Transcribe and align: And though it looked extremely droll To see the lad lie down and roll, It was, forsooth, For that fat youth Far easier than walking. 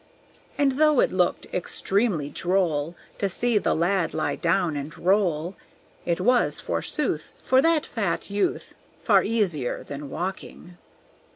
And 0.57 0.79
though 0.79 0.99
it 0.99 1.11
looked 1.11 1.45
extremely 1.53 2.31
droll 2.31 2.95
To 3.19 3.29
see 3.29 3.59
the 3.59 3.75
lad 3.75 4.15
lie 4.15 4.35
down 4.35 4.75
and 4.75 4.97
roll, 4.97 5.55
It 6.07 6.19
was, 6.19 6.59
forsooth, 6.59 7.31
For 7.43 7.61
that 7.61 7.85
fat 7.85 8.31
youth 8.31 8.73
Far 9.03 9.21
easier 9.23 9.83
than 9.83 10.09
walking. 10.09 10.79